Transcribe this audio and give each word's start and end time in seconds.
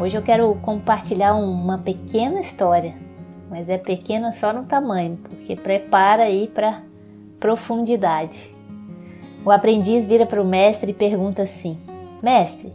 Hoje 0.00 0.16
eu 0.16 0.22
quero 0.22 0.54
compartilhar 0.62 1.34
uma 1.34 1.76
pequena 1.76 2.40
história, 2.40 2.94
mas 3.50 3.68
é 3.68 3.76
pequena 3.76 4.32
só 4.32 4.50
no 4.50 4.64
tamanho, 4.64 5.18
porque 5.18 5.54
prepara 5.54 6.22
aí 6.22 6.48
para 6.48 6.80
profundidade. 7.38 8.50
O 9.44 9.50
aprendiz 9.50 10.06
vira 10.06 10.24
para 10.24 10.40
o 10.40 10.44
mestre 10.44 10.92
e 10.92 10.94
pergunta 10.94 11.42
assim: 11.42 11.78
Mestre, 12.22 12.72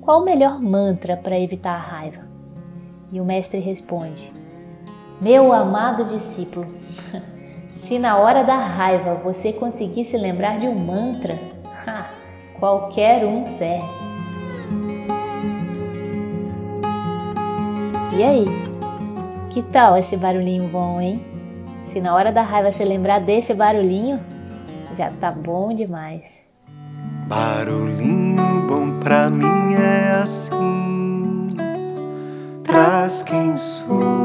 qual 0.00 0.22
o 0.22 0.24
melhor 0.24 0.62
mantra 0.62 1.14
para 1.14 1.38
evitar 1.38 1.74
a 1.74 1.78
raiva? 1.78 2.22
E 3.12 3.20
o 3.20 3.24
mestre 3.24 3.60
responde: 3.60 4.32
Meu 5.20 5.52
amado 5.52 6.06
discípulo, 6.06 6.66
se 7.76 7.98
na 7.98 8.16
hora 8.16 8.42
da 8.42 8.56
raiva 8.56 9.16
você 9.16 9.52
conseguir 9.52 10.06
se 10.06 10.16
lembrar 10.16 10.58
de 10.58 10.68
um 10.68 10.78
mantra, 10.78 11.38
qualquer 12.58 13.26
um 13.26 13.44
serve. 13.44 14.01
E 18.14 18.22
aí? 18.22 18.44
Que 19.50 19.62
tal 19.62 19.96
esse 19.96 20.16
barulhinho 20.16 20.68
bom, 20.68 21.00
hein? 21.00 21.24
Se 21.84 22.00
na 22.00 22.14
hora 22.14 22.30
da 22.30 22.42
raiva 22.42 22.70
você 22.70 22.84
lembrar 22.84 23.20
desse 23.20 23.54
barulhinho, 23.54 24.20
já 24.94 25.10
tá 25.10 25.30
bom 25.32 25.74
demais. 25.74 26.42
Barulhinho 27.26 28.66
bom 28.68 28.98
pra 29.00 29.30
mim 29.30 29.74
é 29.74 30.20
assim, 30.20 31.48
traz 32.62 33.22
quem 33.22 33.56
sou 33.56 34.21